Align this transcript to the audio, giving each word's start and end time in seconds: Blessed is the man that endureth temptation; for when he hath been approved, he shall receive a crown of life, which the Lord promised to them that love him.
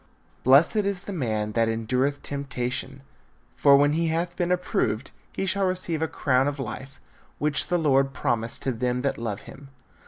Blessed 0.43 0.77
is 0.77 1.03
the 1.03 1.13
man 1.13 1.51
that 1.51 1.69
endureth 1.69 2.23
temptation; 2.23 3.03
for 3.55 3.77
when 3.77 3.93
he 3.93 4.07
hath 4.07 4.35
been 4.35 4.51
approved, 4.51 5.11
he 5.31 5.45
shall 5.45 5.65
receive 5.65 6.01
a 6.01 6.07
crown 6.07 6.47
of 6.47 6.57
life, 6.59 6.99
which 7.37 7.67
the 7.67 7.77
Lord 7.77 8.11
promised 8.11 8.63
to 8.63 8.71
them 8.71 9.03
that 9.03 9.19
love 9.19 9.41
him. 9.41 9.67